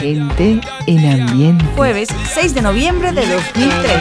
[0.00, 1.64] gente en ambiente.
[1.76, 4.00] Jueves 6 de noviembre de 2003.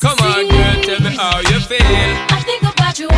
[0.00, 1.78] Come on, girl, tell me how you feel.
[1.78, 3.08] I think about you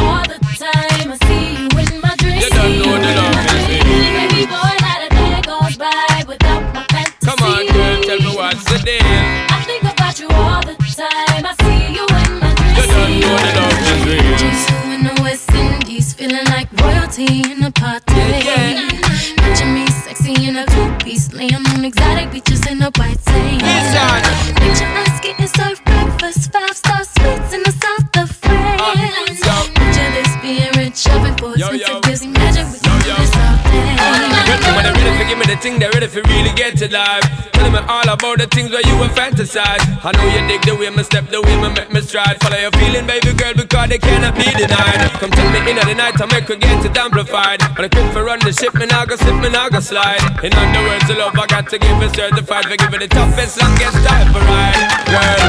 [36.84, 37.50] really life.
[37.52, 39.82] Telling me all about the things where you were fantasize.
[40.04, 42.40] I know you dig the way me step, the way me make me stride.
[42.40, 45.10] Follow your feeling, baby girl, because they cannot be denied.
[45.20, 47.62] Come tell me in the night, I make her get it amplified.
[47.76, 50.22] When I quit for run the ship, me now go slip, me now go slide.
[50.44, 53.60] In other words, the love I got to give is certified for giving the toughest,
[53.60, 55.44] longest time for ride, girl.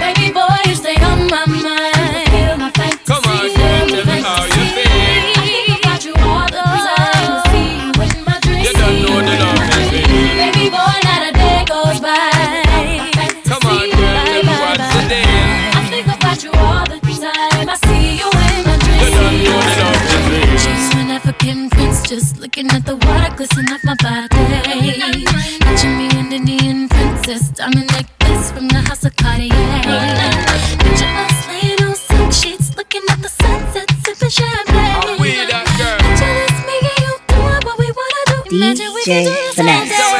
[0.00, 1.99] Baby boy, you stay on my mind.
[22.10, 24.26] Just looking at the water glisten off my body.
[25.62, 29.46] Picture me an Indian princess, diamond necklace from the house of Cartier.
[30.82, 35.18] Picture us laying on silk sheets, looking at the sunset, sipping champagne.
[35.22, 38.56] Picture this, me and you doing what we wanna do.
[38.56, 40.19] Imagine we can do this all day.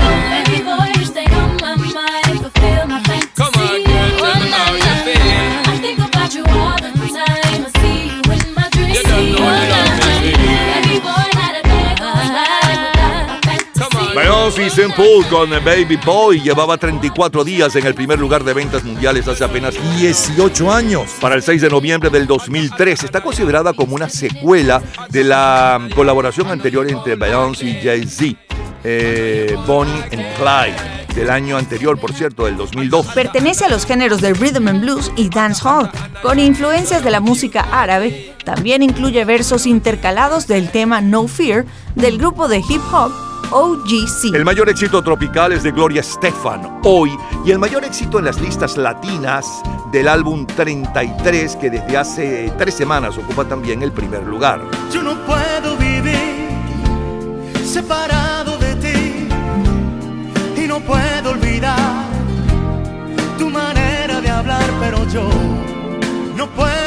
[14.81, 14.95] St.
[14.97, 19.43] Paul con Baby Boy llevaba 34 días en el primer lugar de ventas mundiales hace
[19.43, 21.03] apenas 18 años.
[21.21, 26.47] Para el 6 de noviembre del 2003 está considerada como una secuela de la colaboración
[26.47, 28.39] anterior entre Beyoncé y Jay-Z,
[28.83, 33.05] eh, Bonnie and Clyde, del año anterior, por cierto, del 2002.
[33.13, 35.91] Pertenece a los géneros del rhythm and blues y dancehall,
[36.23, 38.33] con influencias de la música árabe.
[38.43, 43.11] También incluye versos intercalados del tema No Fear del grupo de hip hop
[43.51, 44.33] OGC.
[44.33, 47.11] El mayor éxito tropical es de Gloria Estefan, hoy,
[47.45, 49.45] y el mayor éxito en las listas latinas
[49.91, 54.61] del álbum 33, que desde hace tres semanas ocupa también el primer lugar.
[54.93, 56.47] Yo no puedo vivir
[57.65, 59.27] separado de ti
[60.63, 62.05] y no puedo olvidar
[63.37, 65.29] tu manera de hablar, pero yo
[66.37, 66.80] no puedo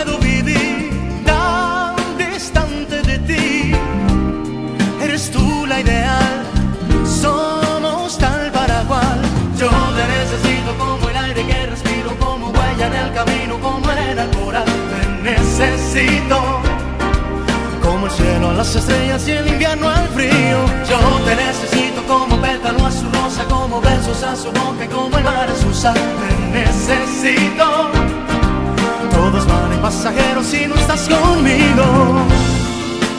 [15.94, 16.42] necesito
[17.80, 20.58] como el cielo a las estrellas y el invierno al frío.
[20.88, 25.16] Yo te necesito como pétalo a su rosa, como besos a su boca, y como
[25.16, 25.94] el mar a su sal.
[25.94, 27.90] Te necesito.
[29.10, 32.26] Todos van en pasajeros si no estás conmigo.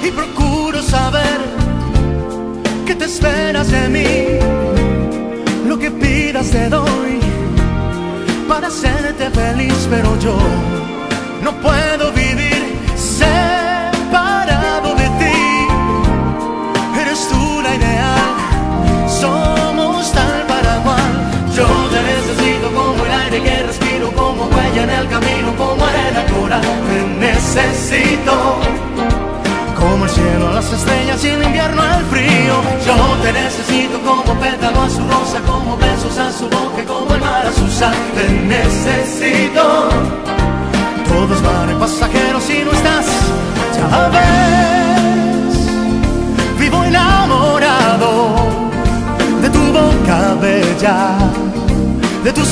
[0.04, 1.40] Y procuro saber
[2.86, 5.68] qué te esperas de mí.
[5.68, 7.20] Lo que pidas te doy
[8.50, 10.38] para hacerte feliz, pero yo
[11.46, 12.12] no puedo
[24.78, 26.60] en el camino como arena pura.
[26.62, 28.60] Te necesito.
[29.80, 32.56] Como el cielo a las estrellas y el invierno al frío.
[32.86, 37.22] Yo te necesito como pétalo a su rosa, como besos a su boca, como el
[37.22, 37.96] mar a su sal.
[38.16, 39.90] Te necesito.
[41.08, 43.06] Todos van en pasajeros si no estás.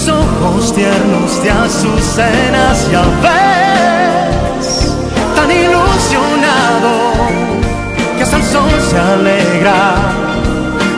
[0.03, 4.91] Tus ojos tiernos de azucenas, ya ves.
[5.35, 7.13] Tan ilusionado
[8.17, 9.95] que hasta el sol se alegra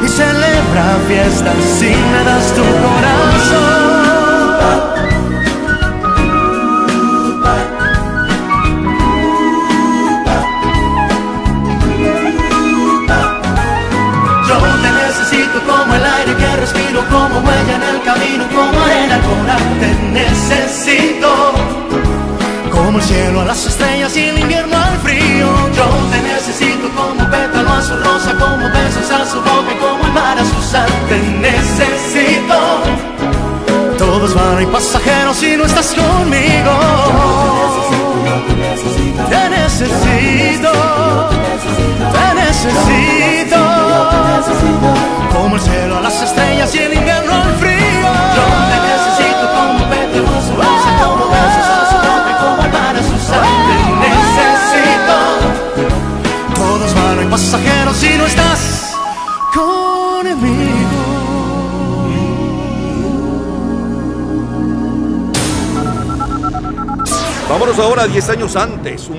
[0.04, 3.75] y celebra fiestas si me das tu corazón.
[17.16, 19.64] Como huella en el camino, como arena coral.
[19.80, 19.90] Te
[20.20, 21.32] necesito
[22.72, 25.48] como el cielo a las estrellas y el invierno al frío.
[25.78, 30.14] Yo te necesito como pétalo a su rosa, como besos a su boca como el
[30.14, 30.92] mar a su sal.
[31.10, 31.18] Te
[31.48, 32.60] necesito.
[33.98, 36.74] Todos van y pasajeros si no estás conmigo.
[39.30, 40.72] Te necesito.
[42.16, 43.65] Te necesito.
[45.34, 48.08] Como el cielo a las estrellas y el invierno al frío.
[48.36, 51.48] Yo te necesito como a su rosa, como a
[51.90, 51.98] su
[52.30, 53.46] y como el mar a su sal.
[54.02, 55.18] Te necesito.
[56.56, 58.96] Todos van y pasajeros si no estás
[59.54, 61.06] conmigo.
[67.50, 69.10] Vámonos ahora 10 años antes,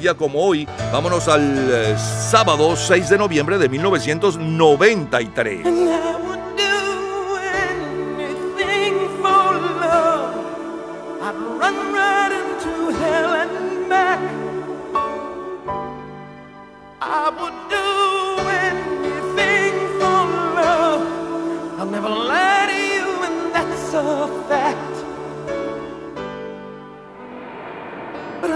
[0.00, 0.66] día como hoy.
[0.92, 5.66] Vámonos al eh, sábado 6 de noviembre de 1993.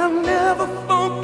[0.06, 1.23] And I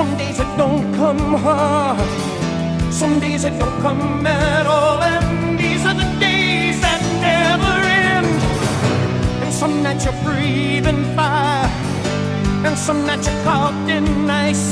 [0.00, 2.10] some days it don't come hard.
[2.90, 7.74] Some days it don't come at all, and these are the days that never
[8.08, 8.32] end.
[9.42, 11.68] And some nights you're breathing fire,
[12.66, 14.06] and some nights you're caught in
[14.48, 14.66] ice.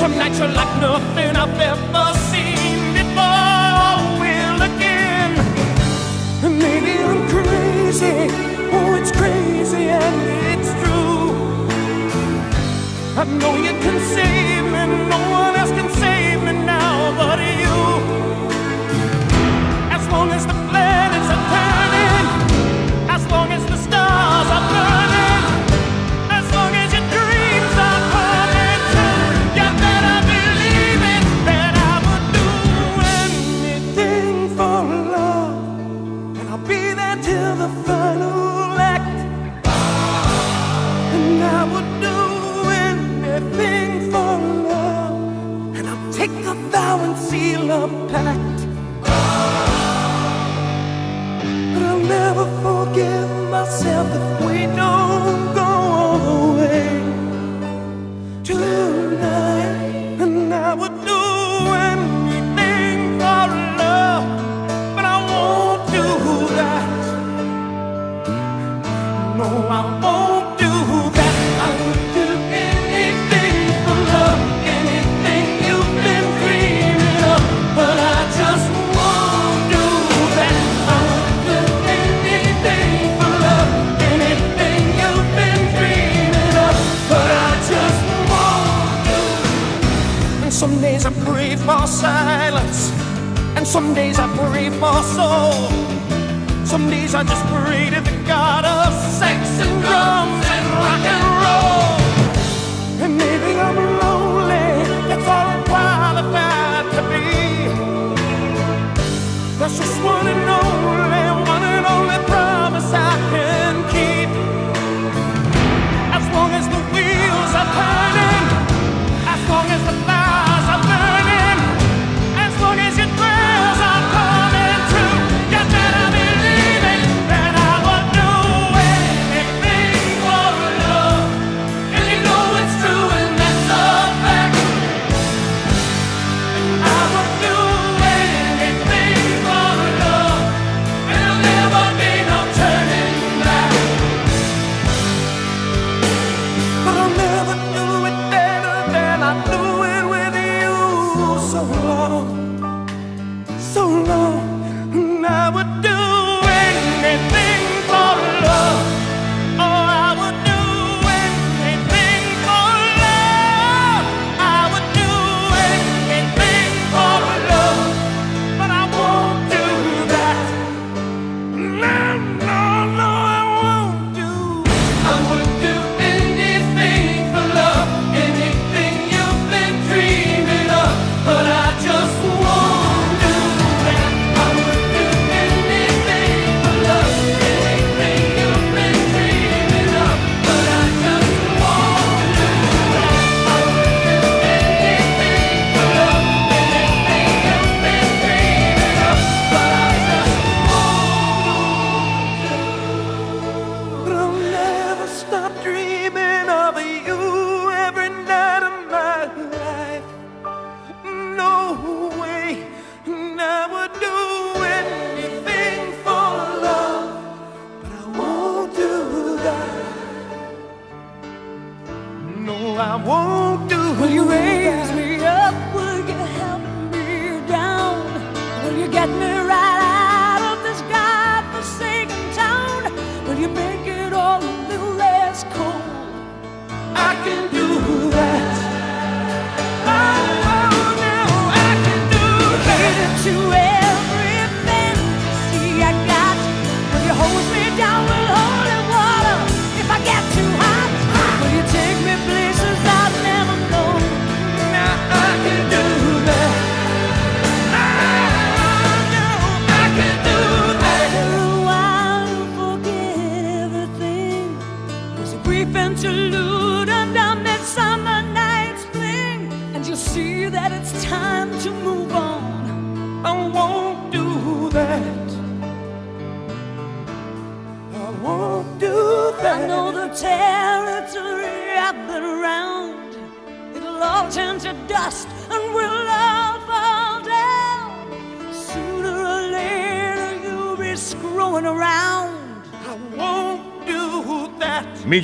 [0.00, 3.96] Some nights you're like nothing I've ever seen before.
[4.22, 5.32] Will again.
[6.44, 8.16] And maybe I'm crazy.
[8.74, 10.16] Oh, it's crazy and
[10.52, 10.77] it's.
[13.20, 14.82] I know you can save me.
[15.10, 15.57] No one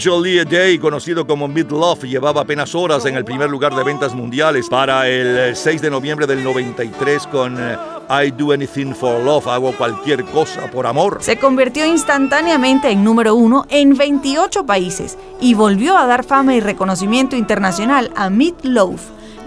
[0.07, 4.15] Lee Day, conocido como Mid Love, llevaba apenas horas en el primer lugar de ventas
[4.15, 7.77] mundiales para el 6 de noviembre del 93 con eh,
[8.11, 11.19] I Do Anything for Love, hago cualquier cosa por amor.
[11.21, 16.61] Se convirtió instantáneamente en número uno en 28 países y volvió a dar fama y
[16.61, 19.01] reconocimiento internacional a Meat Loaf,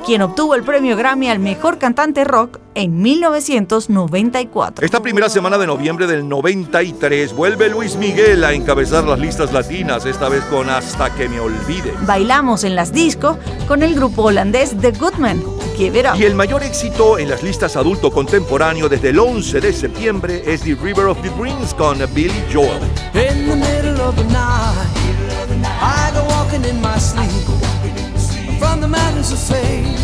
[0.06, 4.86] quien obtuvo el premio Grammy al mejor cantante rock en 1994.
[4.86, 10.06] Esta primera semana de noviembre del 93 vuelve Luis Miguel a encabezar las listas latinas,
[10.06, 11.94] esta vez con Hasta que me olvide.
[12.06, 13.38] Bailamos en las disco
[13.68, 15.44] con el grupo holandés The Goodman.
[15.77, 16.20] Give It Up.
[16.20, 20.62] Y el mayor éxito en las listas adulto contemporáneo desde el 11 de septiembre es
[20.62, 22.82] The River of the Dreams con Billy Joel.
[23.13, 24.97] In the middle of the night,
[28.88, 29.96] the of fame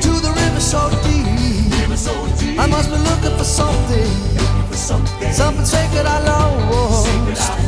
[0.00, 2.58] to the river so deep.
[2.58, 4.06] I must be looking for something,
[4.72, 7.08] something sacred I lost.
[7.26, 7.59] But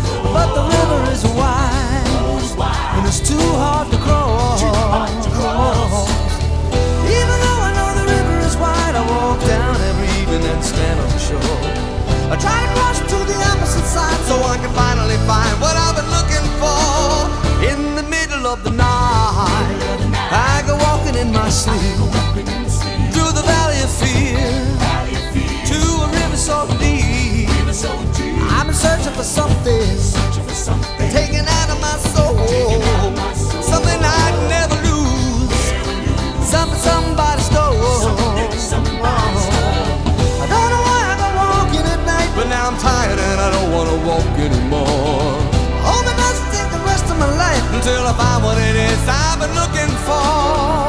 [49.42, 50.86] been looking for.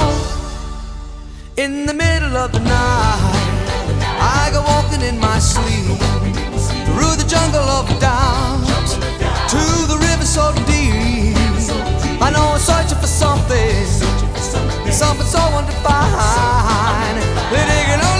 [1.58, 3.98] In the middle of the night,
[4.38, 5.98] I go walking in my sleep
[6.86, 8.90] through the jungle of doubt
[9.54, 11.36] to the river so deep.
[12.22, 13.86] I know I'm searching for something,
[15.02, 17.18] something so undefined
[17.54, 18.13] that it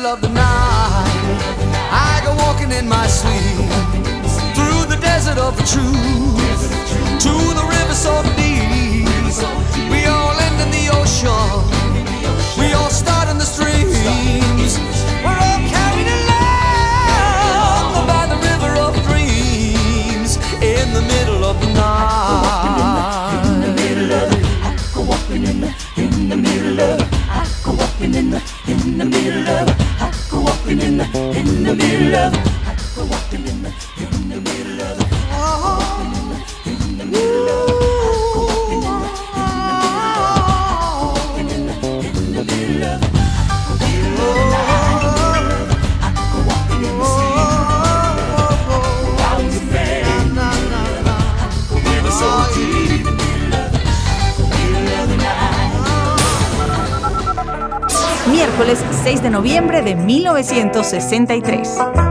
[0.00, 1.40] middle of the night,
[1.92, 3.68] I go walking in my sleep
[4.56, 6.72] through the desert of the truth
[7.20, 9.04] to the river so deep.
[9.92, 11.68] We all end in the ocean.
[12.58, 14.78] We all start in the streams.
[15.20, 23.42] We're all carried along by the river of dreams in the middle of the night.
[23.44, 24.32] In the middle of
[24.64, 27.00] I go walking in the, in the middle of.
[27.28, 28.40] I go walking in the,
[28.90, 29.68] in the middle of
[30.32, 31.04] a walking in the
[31.38, 32.34] in the middle of
[32.98, 34.98] a walking in the in the middle of
[41.06, 43.00] walking in the in the middle of
[52.22, 52.59] Oh, yeah.
[58.60, 62.09] Miércoles 6 de noviembre de 1963.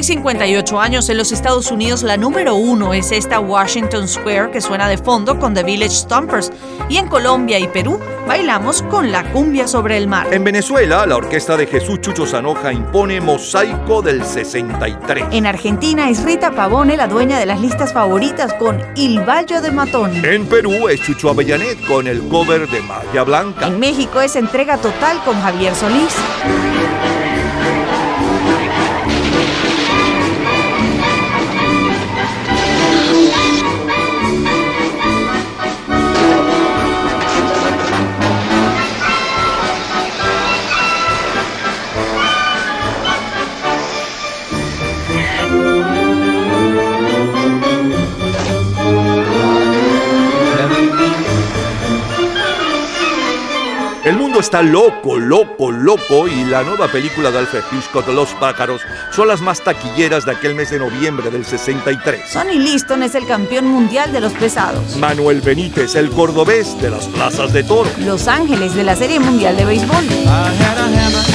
[0.00, 4.62] Hoy 58 años en los Estados Unidos la número uno es esta Washington Square que
[4.62, 6.50] suena de fondo con The Village Stompers
[6.88, 10.32] y en Colombia y Perú bailamos con la cumbia sobre el mar.
[10.32, 15.26] En Venezuela, la orquesta de Jesús Chucho Zanoja impone Mosaico del 63.
[15.32, 19.70] En Argentina es Rita Pavone la dueña de las listas favoritas con Il Valle de
[19.70, 20.24] Matón.
[20.24, 23.66] En Perú es Chucho Avellanet con el cover de Magia Blanca.
[23.66, 26.14] En México es entrega total con Javier Solís.
[54.40, 58.80] Mundo está loco, loco, loco y la nueva película de Alfred Hitchcock, Los pájaros,
[59.12, 62.30] son las más taquilleras de aquel mes de noviembre del 63.
[62.30, 64.96] Sonny Liston es el campeón mundial de los pesados.
[64.96, 67.90] Manuel Benítez, el cordobés de las plazas de toro.
[67.98, 70.04] Los Ángeles de la Serie Mundial de Béisbol.
[70.04, 71.29] I had a hammer, a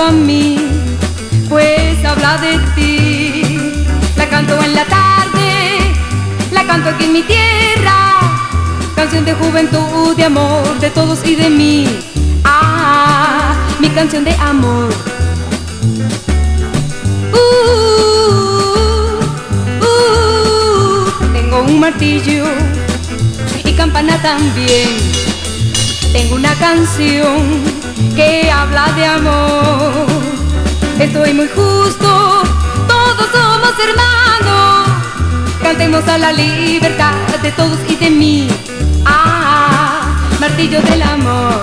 [0.00, 0.56] a mí,
[1.48, 3.84] pues habla de ti.
[4.16, 5.92] La canto en la tarde,
[6.50, 8.18] la canto aquí en mi tierra.
[8.96, 11.86] Canción de juventud, de amor, de todos y de mí.
[12.44, 14.88] Ah, mi canción de amor.
[17.32, 17.36] Uh,
[19.84, 22.44] uh, tengo un martillo
[23.64, 24.88] y campana también.
[26.12, 27.73] Tengo una canción
[28.16, 30.06] que habla de amor.
[30.98, 32.42] Estoy muy justo,
[32.88, 34.88] todos somos hermanos.
[35.62, 38.48] Cantemos a la libertad de todos y de mí.
[39.04, 41.62] Ah, martillo del amor.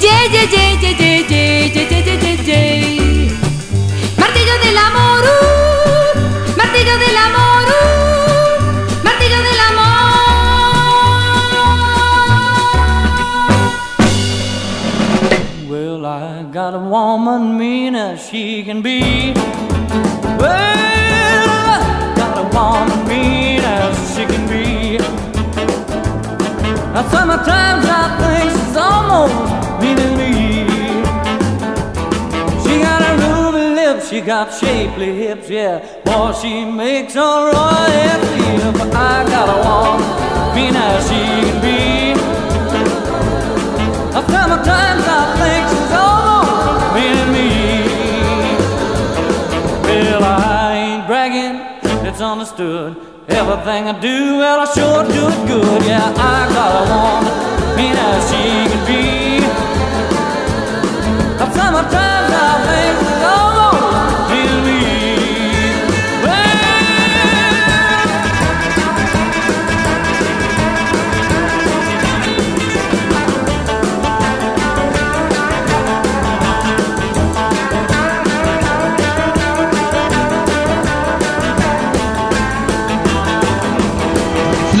[0.00, 3.32] Yeah, yeah, yeah, yeah, yeah, yeah, yeah, yeah, yeah, yeah.
[4.18, 7.51] Martillo del amor, uh, martillo del amor,
[16.52, 19.32] got a woman mean as she can be.
[19.32, 24.98] Well, I got a woman mean as she can be.
[26.92, 29.32] Now sometimes I think she's almost
[29.80, 30.68] mean to me.
[32.62, 35.80] She got a ruby lips, she got shapely hips, yeah.
[36.04, 38.72] Boy, she makes a royal feel.
[38.72, 40.06] But I got a woman
[40.54, 42.12] mean as she can be.
[44.12, 45.10] Now sometimes I
[45.40, 45.81] think
[52.06, 52.96] it's understood.
[53.28, 55.82] Everything I do, well, I sure do it good.
[55.84, 59.02] Yeah, I got a woman, mean as she can be.
[61.38, 63.51] Sometimes I think she's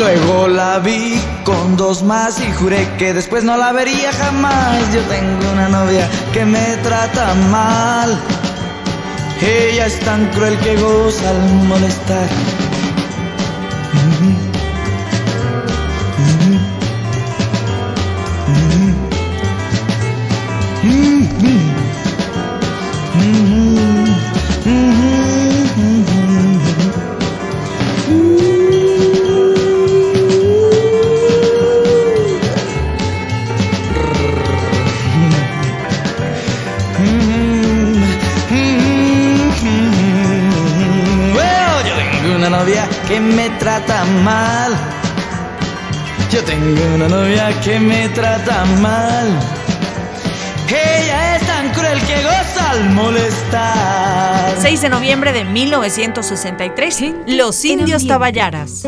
[0.02, 4.92] Luego la vi con dos más y juré que después no la vería jamás.
[4.92, 8.20] Yo tengo una novia que me trata mal.
[9.40, 12.26] Ella es tan cruel que goza al molestar.
[52.92, 54.56] Molestar.
[54.58, 58.84] 6 de noviembre de 1963, Los Indios Taballaras.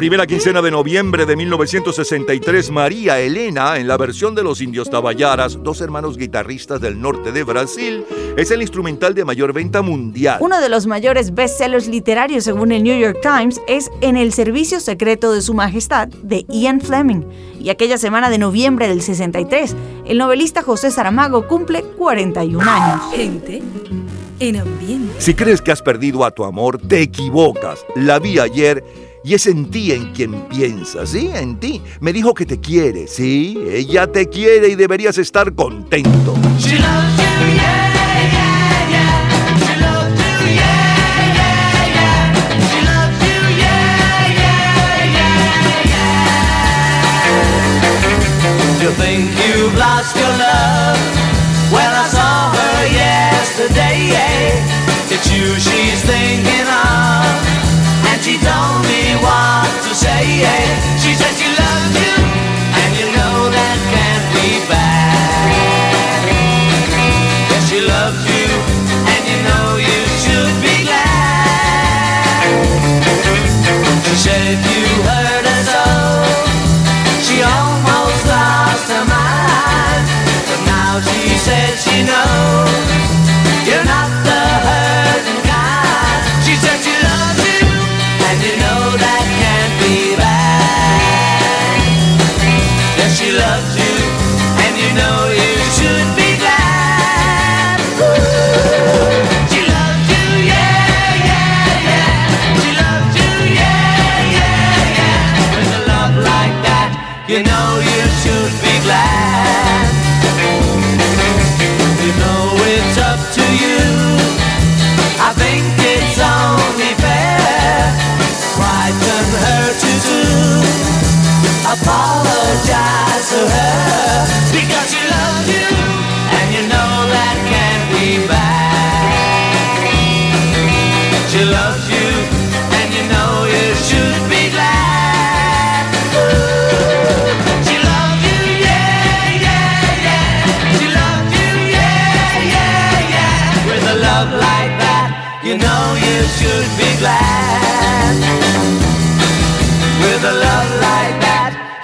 [0.00, 5.62] Primera quincena de noviembre de 1963, María Elena, en la versión de los Indios Taballaras,
[5.62, 10.38] dos hermanos guitarristas del norte de Brasil, es el instrumental de mayor venta mundial.
[10.40, 14.80] Uno de los mayores bestsellers literarios según el New York Times es En el servicio
[14.80, 17.26] secreto de su majestad de Ian Fleming.
[17.60, 23.02] Y aquella semana de noviembre del 63, el novelista José Saramago cumple 41 años.
[23.14, 23.60] Gente
[24.38, 25.20] en ambiente.
[25.20, 27.84] Si crees que has perdido a tu amor, te equivocas.
[27.96, 28.82] La vi ayer
[29.22, 31.30] y es en ti en quien piensa, ¿sí?
[31.34, 31.82] En ti.
[32.00, 33.58] Me dijo que te quiere, ¿sí?
[33.70, 36.34] Ella te quiere y deberías estar contento.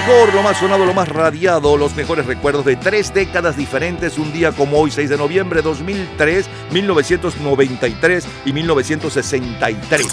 [0.00, 4.32] Mejor, lo más sonado, lo más radiado, los mejores recuerdos de tres décadas diferentes, un
[4.32, 10.06] día como hoy, 6 de noviembre 2003, 1993 y 1963.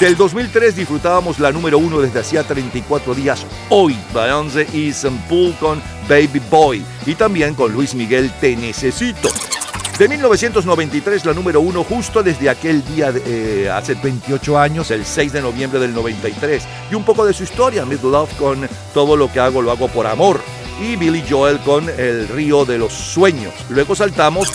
[0.00, 4.92] Del 2003 disfrutábamos la número uno desde hacía 34 días, hoy, Beyoncé y
[5.28, 9.28] Paul con Baby Boy, y también con Luis Miguel Te Necesito.
[9.98, 15.32] De 1993, la número uno, justo desde aquel día, eh, hace 28 años, el 6
[15.32, 16.62] de noviembre del 93.
[16.88, 19.88] Y un poco de su historia, Mid Love con Todo lo que hago lo hago
[19.88, 20.40] por amor.
[20.80, 23.52] Y Billy Joel con El río de los sueños.
[23.70, 24.52] Luego saltamos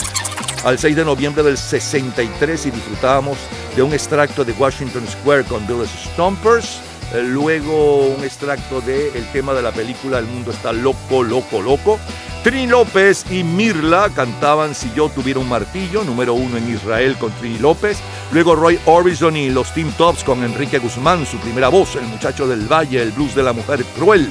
[0.64, 3.36] al 6 de noviembre del 63 y disfrutábamos
[3.76, 6.80] de un extracto de Washington Square con Billy Stompers.
[7.12, 11.60] Eh, Luego un extracto del el tema de la película El mundo está loco, loco,
[11.60, 12.00] loco.
[12.44, 17.32] Trini López y Mirla cantaban Si yo tuviera un martillo, número uno en Israel con
[17.32, 17.98] Trini López.
[18.32, 22.46] Luego Roy Orbison y los Team Tops con Enrique Guzmán, su primera voz, el muchacho
[22.46, 24.30] del valle, el blues de la mujer cruel.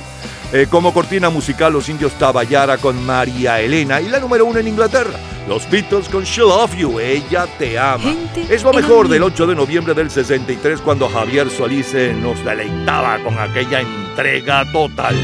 [0.51, 3.99] Eh, como cortina musical, los indios Tabayara con María Elena.
[3.99, 8.03] Y la número uno en Inglaterra, los Beatles con She Love You, Ella Te Ama.
[8.03, 9.43] Gente es lo mejor del ambiente.
[9.43, 15.15] 8 de noviembre del 63 cuando Javier Solís nos deleitaba con aquella entrega total.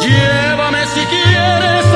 [0.00, 1.87] Llévame si quieres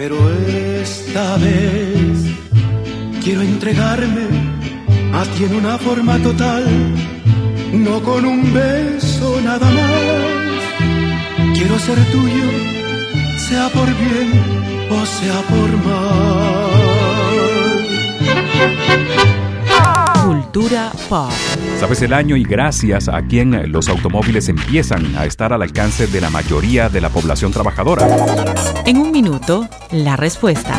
[0.00, 0.16] Pero
[0.80, 2.24] esta vez
[3.22, 4.28] quiero entregarme
[5.12, 6.64] a ti en una forma total.
[7.74, 10.62] No con un beso nada más.
[11.54, 12.50] Quiero ser tuyo,
[13.46, 16.70] sea por bien o sea por mal.
[20.24, 21.49] Cultura pop.
[21.80, 26.20] Sabes el año y gracias a quien los automóviles empiezan a estar al alcance de
[26.20, 28.06] la mayoría de la población trabajadora.
[28.84, 30.78] En un minuto, la respuesta.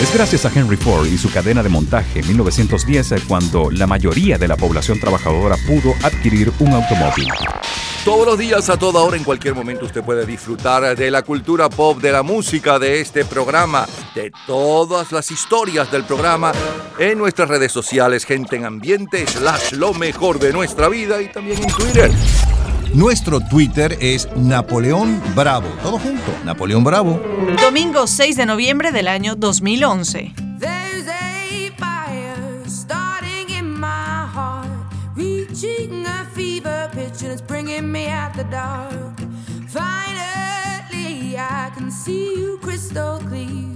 [0.00, 4.36] Es gracias a Henry Ford y su cadena de montaje en 1910 cuando la mayoría
[4.36, 7.28] de la población trabajadora pudo adquirir un automóvil.
[8.04, 11.70] Todos los días, a toda hora, en cualquier momento, usted puede disfrutar de la cultura
[11.70, 16.52] pop, de la música, de este programa, de todas las historias del programa
[16.98, 21.62] en nuestras redes sociales, gente en ambiente, slash lo mejor de nuestra vida y también
[21.62, 22.10] en Twitter.
[22.96, 25.68] Nuestro Twitter es Napoleón Bravo.
[25.82, 27.20] Todo junto, Napoleón Bravo.
[27.60, 30.32] Domingo 6 de noviembre del año 2011.
[30.58, 34.70] There's a fire starting in my heart,
[35.14, 39.20] reaching a fever pitch, and it's bringing me out the dark.
[39.68, 43.75] Finally, I can see you crystal clear.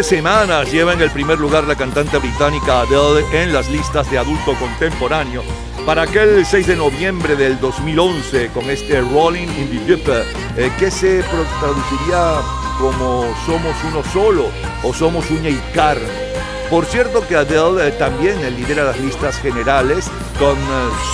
[0.00, 4.16] 13 semanas lleva en el primer lugar la cantante británica Adele en las listas de
[4.16, 5.42] adulto contemporáneo
[5.84, 10.08] para aquel 6 de noviembre del 2011 con este Rolling in the Deep
[10.56, 12.40] eh, que se traduciría
[12.78, 14.46] como Somos uno solo
[14.82, 16.08] o Somos uña y carne.
[16.70, 20.06] Por cierto que Adele eh, también eh, lidera las listas generales
[20.38, 20.56] con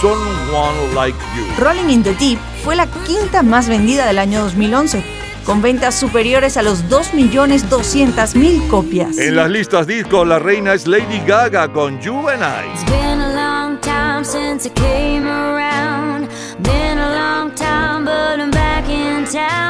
[0.01, 1.65] Someone Like You.
[1.65, 6.57] Rolling in the Deep fue la quinta más vendida del año 2011 con ventas superiores
[6.57, 9.17] a los 2.200.000 copias.
[9.17, 12.69] En las listas disco, la reina es Lady Gaga con You and I.
[12.75, 16.29] It's been a long time since I came around.
[16.59, 19.66] Been a long time, but I'm back in town.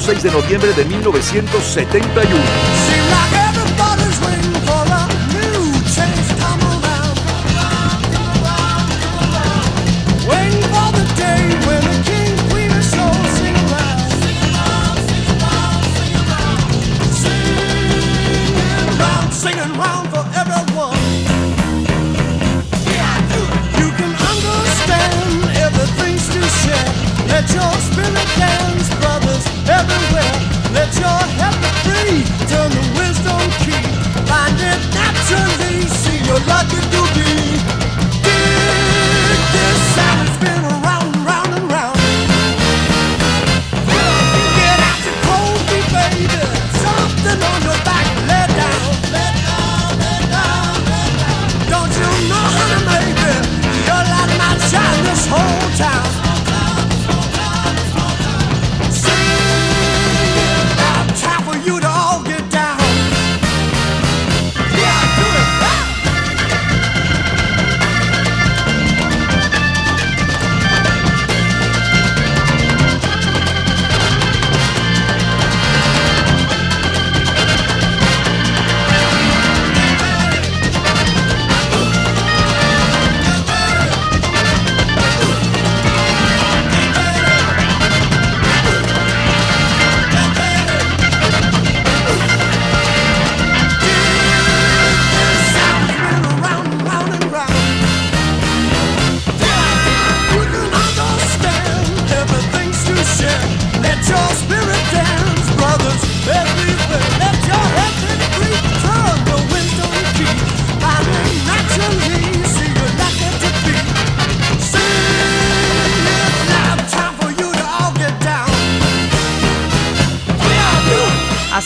[0.00, 3.49] 6 de noviembre de 1971.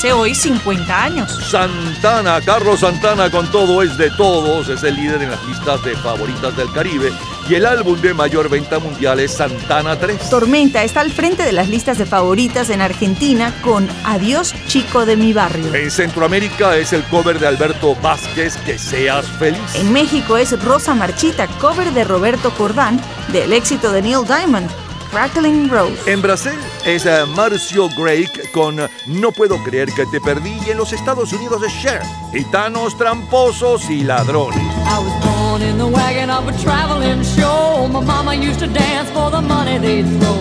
[0.05, 1.33] Hace hoy 50 años.
[1.51, 5.97] Santana, Carlos Santana con todo es de todos, es el líder en las listas de
[5.97, 7.11] favoritas del Caribe
[7.49, 10.29] y el álbum de mayor venta mundial es Santana 3.
[10.29, 15.17] Tormenta está al frente de las listas de favoritas en Argentina con Adiós chico de
[15.17, 15.75] mi barrio.
[15.75, 19.75] En Centroamérica es el cover de Alberto Vázquez, Que seas feliz.
[19.75, 23.01] En México es Rosa Marchita, cover de Roberto Cordán
[23.33, 24.69] del éxito de Neil Diamond,
[25.15, 26.11] Crackling Rose.
[26.11, 30.77] En Brasil es eh, Marcio Grake con No puedo creer que te perdí y en
[30.77, 32.03] los Estados Unidos es Cher,
[32.33, 34.57] Gitanos, Tramposos y Ladrones.
[34.57, 37.87] I was born in the wagon of a traveling show.
[37.87, 40.35] My mama used to dance for the money they'd throw.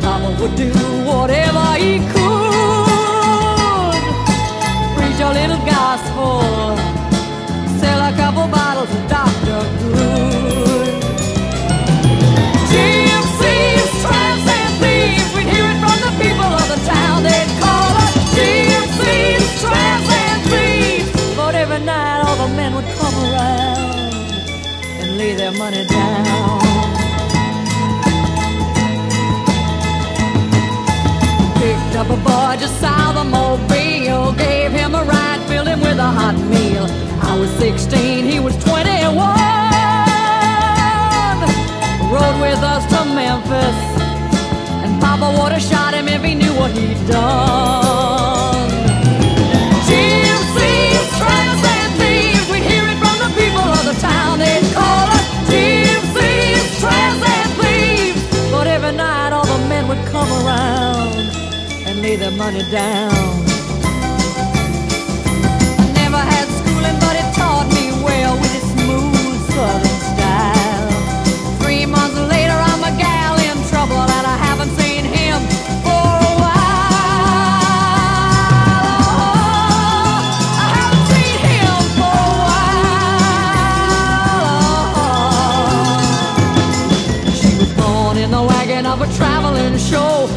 [0.00, 0.72] Mama would do
[1.04, 2.94] whatever he could.
[4.96, 6.40] Preach a little gospel.
[7.78, 9.60] Sell a couple bottles of Dr.
[9.92, 10.43] Good.
[25.44, 26.58] Their money down.
[31.60, 35.98] Picked up a boy just south of Mobile, gave him a ride, filled him with
[35.98, 36.86] a hot meal.
[37.30, 39.12] I was 16, he was 21.
[42.14, 43.78] Rode with us to Memphis,
[44.82, 48.33] and Papa would have shot him if he knew what he'd done.
[62.16, 63.12] Lay their money down.
[65.78, 70.90] I never had schooling, but it taught me well with its smooth southern style.
[71.60, 75.40] Three months later, I'm a gal in trouble, and I haven't seen him
[75.82, 76.92] for a while.
[80.66, 82.42] I haven't seen him for a
[86.86, 87.34] while.
[87.40, 90.28] She was born in the wagon of a traveling show.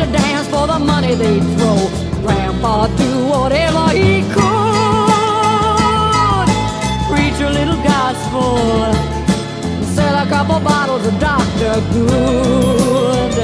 [0.00, 1.76] To dance for the money they'd throw.
[2.22, 4.40] Grandpa do whatever he could.
[7.10, 8.56] Preach a little gospel.
[9.94, 11.82] Sell a couple bottles of Dr.
[11.92, 13.36] Good.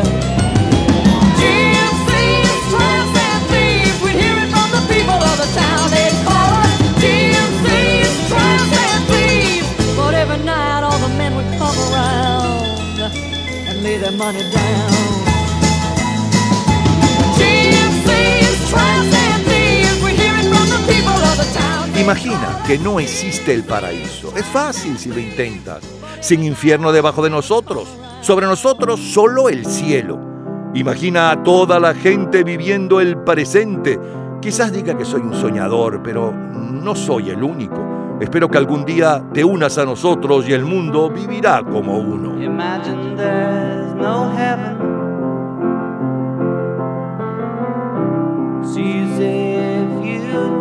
[4.03, 5.91] We'd hear it from the people of the town.
[5.91, 6.73] They'd call us.
[9.95, 13.13] But every night all the men would come around
[13.69, 15.36] and lay their money down.
[22.07, 24.33] Imagina que no existe el paraíso.
[24.37, 25.83] Es fácil si lo intentas.
[26.21, 27.89] Sin infierno debajo de nosotros.
[28.21, 30.21] Sobre nosotros solo el cielo.
[30.75, 33.99] Imagina a toda la gente viviendo el presente.
[34.41, 38.19] Quizás diga que soy un soñador, pero no soy el único.
[38.21, 42.37] Espero que algún día te unas a nosotros y el mundo vivirá como uno.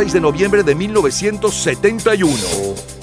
[0.00, 2.99] 6 de noviembre de 1971.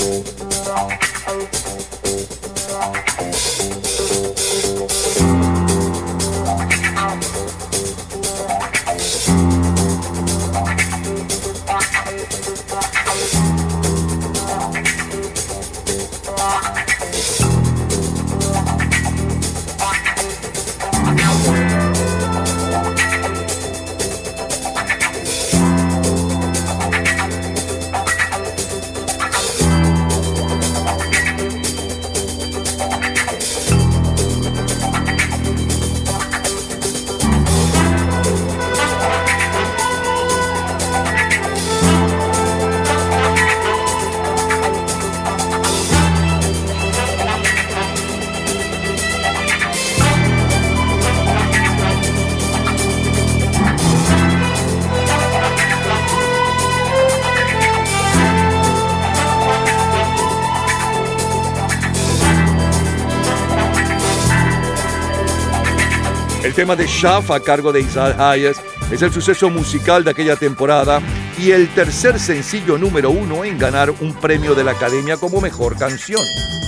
[66.48, 68.56] El tema de Shaft a cargo de Isaac Hayes
[68.90, 71.02] es el suceso musical de aquella temporada
[71.38, 75.78] y el tercer sencillo número uno en ganar un premio de la Academia como mejor
[75.78, 76.22] canción.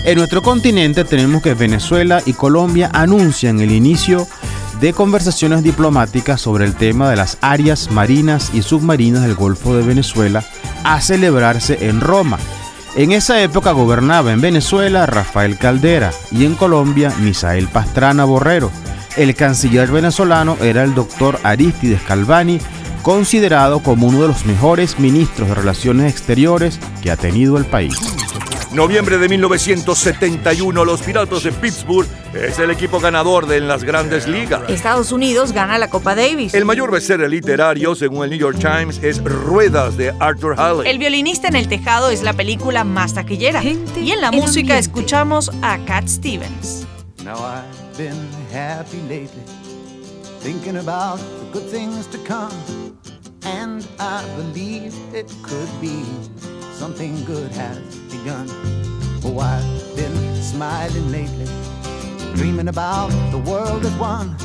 [0.03, 4.27] En nuestro continente tenemos que Venezuela y Colombia anuncian el inicio
[4.81, 9.83] de conversaciones diplomáticas sobre el tema de las áreas marinas y submarinas del Golfo de
[9.83, 10.43] Venezuela
[10.83, 12.37] a celebrarse en Roma.
[12.97, 18.71] En esa época gobernaba en Venezuela Rafael Caldera y en Colombia Misael Pastrana Borrero.
[19.17, 22.59] El canciller venezolano era el doctor Aristides Calvani,
[23.01, 27.95] considerado como uno de los mejores ministros de Relaciones Exteriores que ha tenido el país.
[28.71, 34.27] Noviembre de 1971, los Piratas de Pittsburgh es el equipo ganador de en las grandes
[34.27, 34.61] ligas.
[34.69, 36.53] Estados Unidos gana la Copa Davis.
[36.53, 40.87] El mayor bestseller literario, según el New York Times, es Ruedas de Arthur Halley.
[40.87, 43.63] El violinista en el tejado es la película más taquillera.
[43.63, 46.85] y en la música escuchamos a Cat Stevens.
[47.23, 49.43] Now I've been happy lately,
[50.39, 52.97] thinking about the good things to come.
[53.43, 56.03] And I believe it could be
[56.73, 58.47] something good has begun.
[59.23, 61.47] Oh, I've been smiling lately,
[62.35, 64.35] dreaming about the world as one.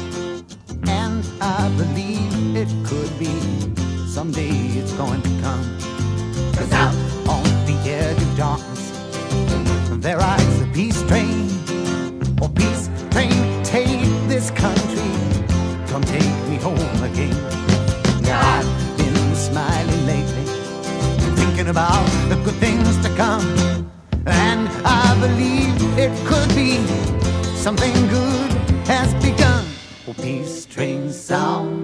[0.86, 3.34] And I believe it could be
[4.06, 5.78] someday it's going to come.
[6.54, 6.94] Cause out
[7.28, 8.90] on the edge of darkness,
[10.02, 11.48] there rides a peace train.
[12.42, 13.23] Oh, peace train,
[14.44, 15.10] this country.
[15.88, 17.36] Come take me home again.
[18.22, 20.44] Now I've been smiling lately,
[21.36, 23.46] thinking about the good things to come.
[24.26, 26.84] And I believe it could be
[27.56, 28.50] something good
[28.86, 29.64] has begun.
[30.06, 31.83] Oh, peace train sounding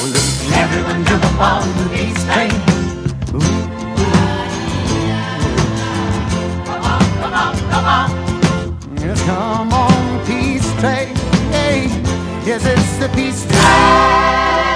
[0.00, 0.18] roller.
[0.54, 2.52] Everyone jump up on the peace train.
[3.34, 3.40] Ooh.
[6.66, 8.08] Come on, come on, come on.
[8.98, 11.14] Yes, come on, peace train.
[11.52, 11.88] Hey,
[12.44, 14.69] yes, it's the peace train.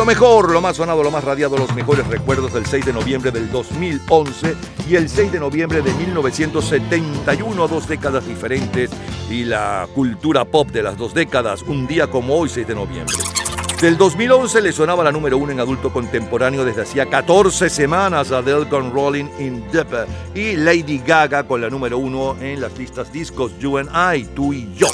[0.00, 3.30] Lo mejor, lo más sonado, lo más radiado, los mejores recuerdos del 6 de noviembre
[3.30, 4.56] del 2011
[4.88, 8.90] y el 6 de noviembre de 1971, dos décadas diferentes
[9.28, 13.14] y la cultura pop de las dos décadas, un día como hoy, 6 de noviembre.
[13.82, 18.70] Del 2011 le sonaba la número uno en adulto contemporáneo desde hacía 14 semanas Adele
[18.70, 23.52] con Rolling in Deep y Lady Gaga con la número uno en las listas discos
[23.58, 24.88] You and I, tú y yo.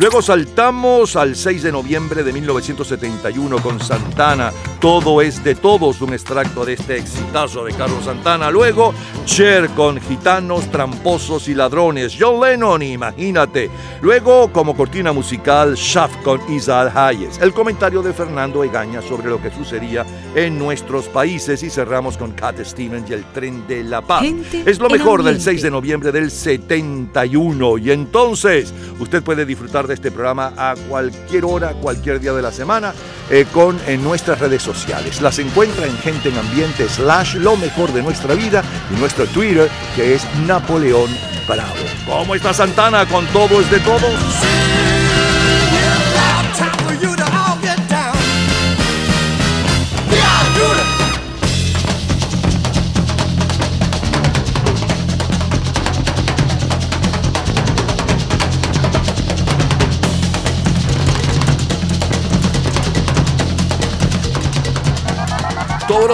[0.00, 4.52] Luego saltamos al 6 de noviembre de 1971 con Santana.
[4.80, 8.48] Todo es de todos, un extracto de este exitazo de Carlos Santana.
[8.48, 8.94] Luego
[9.24, 12.16] Cher con Gitanos, Tramposos y Ladrones.
[12.16, 13.70] John Lennon, imagínate.
[14.00, 17.40] Luego, como cortina musical, Shaft con Isaac Hayes.
[17.40, 21.60] El comentario de Fernando Egaña sobre lo que sucedía en nuestros países.
[21.64, 24.22] Y cerramos con Cat Stevens y el tren de la paz.
[24.22, 25.50] Gente Es lo mejor del ambiente.
[25.50, 27.78] 6 de noviembre del 71.
[27.78, 32.52] Y entonces, usted puede disfrutar de este programa a cualquier hora, cualquier día de la
[32.52, 32.94] semana,
[33.30, 35.20] eh, con en nuestras redes sociales.
[35.20, 38.62] Las encuentra en Gente en Ambiente slash lo mejor de nuestra vida
[38.94, 41.10] y nuestro Twitter, que es Napoleón
[41.48, 41.74] Bravo.
[42.06, 44.97] ¿Cómo está Santana con todo es de todos?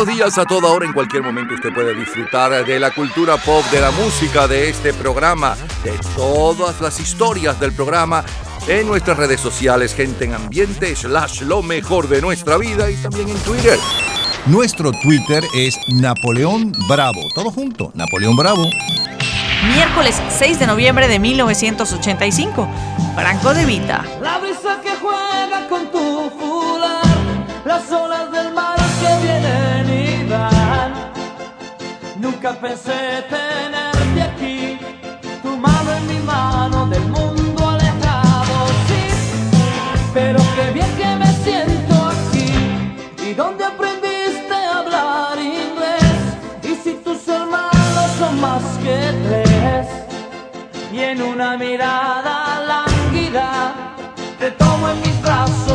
[0.04, 3.64] Los días, a toda hora, en cualquier momento, usted puede disfrutar de la cultura pop,
[3.70, 8.24] de la música, de este programa, de todas las historias del programa
[8.66, 13.28] en nuestras redes sociales, gente en ambiente, slash lo mejor de nuestra vida y también
[13.28, 13.78] en Twitter.
[14.46, 17.20] Nuestro Twitter es Napoleón Bravo.
[17.34, 18.64] Todo junto, Napoleón Bravo.
[19.74, 22.68] Miércoles 6 de noviembre de 1985.
[23.14, 24.04] Franco de Vita.
[32.64, 34.78] Pensé tenerte aquí,
[35.42, 38.56] tu mano en mi mano del mundo alejado,
[38.88, 39.04] sí.
[40.14, 42.52] Pero qué bien que me siento aquí.
[43.28, 46.18] ¿Y dónde aprendiste a hablar inglés?
[46.62, 49.86] Y si tus hermanos son más que tres,
[50.90, 52.34] y en una mirada
[52.72, 53.74] lánguida
[54.38, 55.73] te tomo en mis brazos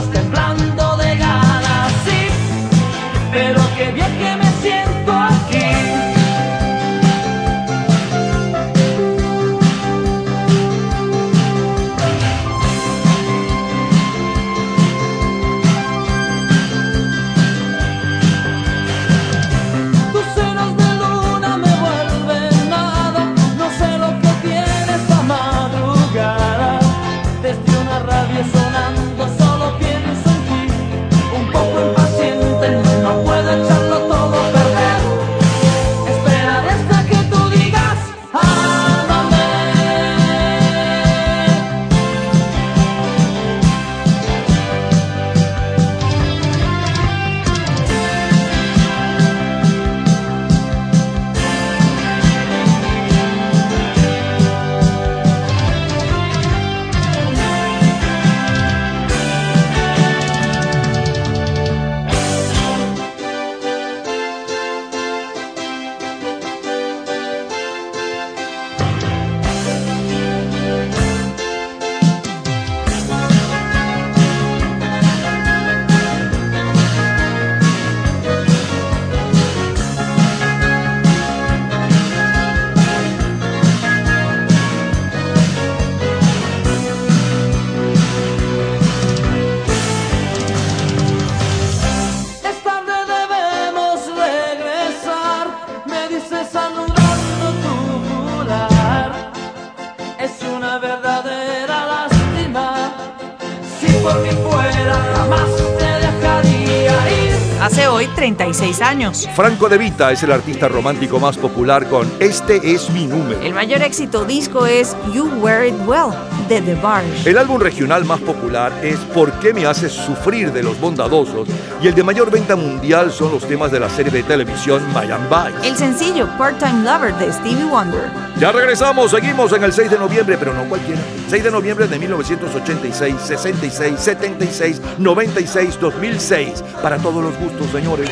[108.35, 109.27] 36 años.
[109.35, 113.41] Franco De Vita es el artista romántico más popular con Este es mi número.
[113.41, 116.13] El mayor éxito disco es You Wear It Well
[116.47, 117.27] de The Barge.
[117.27, 121.47] El álbum regional más popular es ¿Por qué me haces sufrir de los bondadosos?
[121.81, 125.25] Y el de mayor venta mundial son los temas de la serie de televisión Miami
[125.27, 125.67] Vice.
[125.67, 128.28] El sencillo Part-Time Lover de Stevie Wonder.
[128.39, 131.01] Ya regresamos, seguimos en el 6 de noviembre, pero no cualquiera.
[131.27, 136.63] 6 de noviembre de 1986, 66, 76, 96, 2006.
[136.81, 138.09] Para todos los gustos, señores.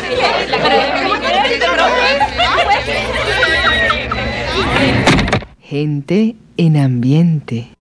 [5.62, 7.77] Gente en ambiente.